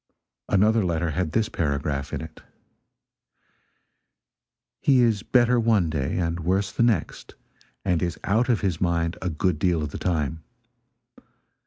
[0.49, 2.41] Another letter had this paragraph in it:
[4.79, 7.35] "He is better one day and worse the next,
[7.85, 10.41] and is out of his mind a good deal of the time.